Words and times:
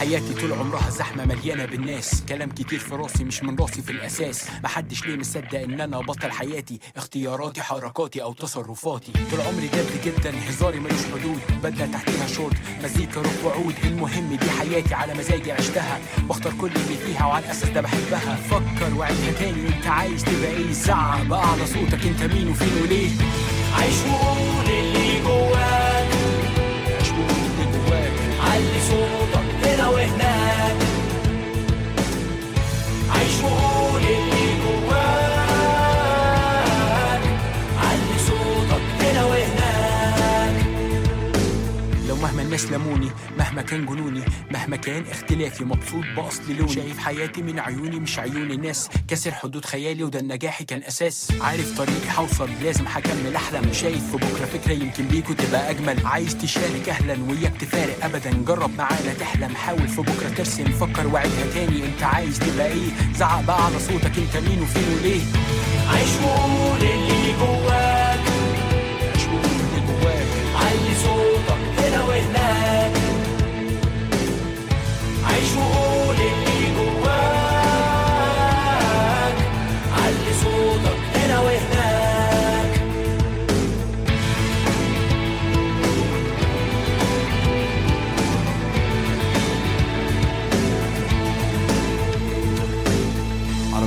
وراها 0.00 0.90
زحمة 0.90 1.24
مليانة 1.24 1.64
بالناس. 1.64 2.22
كلام 2.28 2.50
كتير 2.50 2.78
في 2.78 2.94
راسي 2.94 3.24
مش 3.24 3.42
من 3.42 3.56
راسي 3.58 3.82
في 3.82 3.92
الأساس. 3.92 4.44
محدش 4.64 5.06
ليه 5.06 5.16
مصدق 5.16 5.60
إن 5.60 5.80
أنا 5.80 6.00
بطل 6.00 6.30
حياتي. 6.30 6.80
اختياراتي 6.96 7.62
حركاتي 7.62 8.22
أو 8.22 8.32
تصرفاتي. 8.32 9.12
طول 9.30 9.40
عمري 9.40 9.66
جد 9.66 10.00
جدا 10.04 10.34
هزاري 10.48 10.80
ملوش 10.80 11.04
حدود. 11.14 11.40
بدلة 11.62 11.86
تحتيها 11.86 12.26
شورت 12.26 12.56
مزيكا 12.84 13.20
روح 13.20 13.44
وعود. 13.44 13.74
المهم 13.84 14.36
دي 14.36 14.50
حياتي 14.50 14.94
على 14.94 15.14
مزاجي 15.14 15.52
عشتها. 15.52 16.00
واختار 16.28 16.52
كل 16.60 16.70
اللي 16.76 16.96
فيها 17.06 17.26
وعلى 17.26 17.44
الأساس 17.44 17.68
ده 17.68 17.80
بحبها. 17.80 18.36
فكر 18.36 18.94
وعيدها 18.98 19.32
تاني 19.32 19.68
انت 19.68 19.86
عايز 19.86 20.24
تبقى 20.24 20.50
إيه؟ 20.50 20.72
زعق 20.72 21.22
بقى 21.22 21.52
على 21.52 21.66
صوتك 21.66 22.06
أنت 22.06 22.22
مين 22.22 22.48
وفين 22.48 22.82
وليه؟ 22.82 23.10
عيش 23.78 23.96
وقول 24.10 24.55
الناس 42.56 42.72
لموني 42.72 43.10
مهما 43.38 43.62
كان 43.62 43.86
جنوني 43.86 44.22
مهما 44.50 44.76
كان 44.76 45.04
اختلافي 45.10 45.64
مبسوط 45.64 46.04
بأصل 46.16 46.56
لوني. 46.56 46.72
شايف 46.72 46.98
حياتي 46.98 47.42
من 47.42 47.58
عيوني 47.58 48.00
مش 48.00 48.18
عيون 48.18 48.50
الناس. 48.50 48.88
كسر 49.08 49.30
حدود 49.32 49.64
خيالي 49.64 50.04
وده 50.04 50.20
النجاحي 50.20 50.64
كان 50.64 50.82
أساس. 50.82 51.32
عارف 51.40 51.78
طريقي 51.78 52.18
هوصل 52.18 52.48
لازم 52.62 52.84
هكمل 52.86 53.36
احلم 53.36 53.72
شايف 53.72 54.10
في 54.10 54.16
بكرة 54.16 54.46
فكرة 54.46 54.72
يمكن 54.72 55.08
بيكوا 55.08 55.34
تبقى 55.34 55.70
أجمل. 55.70 56.06
عايز 56.06 56.36
تشارك 56.36 56.88
أهلا 56.88 57.16
وياك 57.30 57.56
تفارق 57.60 58.04
ابدا. 58.04 58.30
جرب 58.46 58.70
معانا 58.78 59.14
تحلم. 59.20 59.56
حاول 59.56 59.88
في 59.88 60.00
بكرة 60.00 60.28
ترسم. 60.36 60.64
فكر 60.64 61.06
وعدها 61.06 61.46
تاني. 61.54 61.84
أنت 61.84 62.02
عايز 62.02 62.38
تبقى 62.38 62.66
إيه؟ 62.66 62.88
زعق 63.14 63.40
بقى 63.40 63.64
على 63.64 63.78
صوتك. 63.78 64.18
أنت 64.18 64.36
مين 64.48 64.62
وفين 64.62 64.98
وليه؟ 64.98 65.22
عيش 65.88 66.10
وقول 66.24 66.82
اللي 66.82 67.32
جواك. 67.38 67.95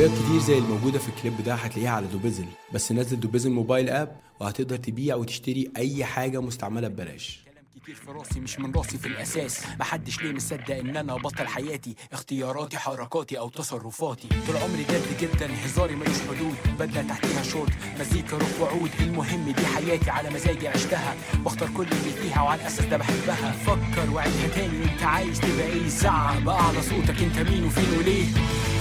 عربيات 0.00 0.18
كتير 0.24 0.40
زي 0.40 0.58
الموجودة 0.58 0.98
في 0.98 1.08
الكليب 1.08 1.44
ده 1.44 1.54
هتلاقيها 1.54 1.90
على 1.90 2.06
دوبيزل. 2.06 2.44
بس 2.74 2.92
نزل 2.92 3.20
دوبيزل 3.20 3.50
mobile 3.50 3.88
app 3.88 4.16
وهتقدر 4.40 4.76
تبيع 4.76 5.14
وتشتري 5.14 5.70
أي 5.76 6.04
حاجة 6.04 6.40
مستعملة 6.40 6.88
ببلاش. 6.88 7.49
كتير 7.82 7.94
في 7.94 8.10
راسي 8.10 8.40
مش 8.40 8.58
من 8.58 8.72
راسي 8.74 8.98
في 8.98 9.06
الأساس. 9.08 9.66
محدش 9.80 10.22
ليه 10.22 10.32
مصدق 10.32 10.76
إن 10.76 10.96
أنا 10.96 11.14
بطل 11.16 11.46
حياتي 11.46 11.94
اختياراتي 12.12 12.78
حركاتي 12.78 13.38
أو 13.38 13.48
تصرفاتي. 13.48 14.28
طول 14.46 14.56
عمري 14.56 14.84
جد 14.84 15.16
جدا 15.20 15.64
هزاري 15.64 15.94
ملوش 15.96 16.16
حدود. 16.28 16.54
بدله 16.78 17.02
تحتيها 17.02 17.42
شورت 17.42 17.72
مزيكا 18.00 18.36
روح 18.36 18.60
وعود. 18.60 18.90
المهم 19.00 19.50
دي 19.52 19.66
حياتي 19.66 20.10
على 20.10 20.30
مزاجي 20.30 20.68
عشتها. 20.68 21.14
واختار 21.44 21.68
كل 21.76 21.82
اللي 21.82 22.12
فيها 22.22 22.42
وعلى 22.42 22.60
الأساس 22.60 22.84
ده 22.86 22.96
بحبها. 22.96 23.52
فكر 23.52 24.10
وعيدها 24.10 24.48
تاني 24.48 24.84
انت 24.92 25.02
عايز 25.02 25.40
تبقى 25.40 25.66
إيه؟ 25.66 25.88
زعق 25.88 26.38
بقى 26.38 26.66
على 26.66 26.82
صوتك 26.82 27.22
أنت 27.22 27.38
مين 27.38 27.64
وفين 27.64 27.98
وليه؟ 27.98 28.26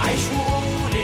عيش 0.00 0.20
وقول 0.36 0.96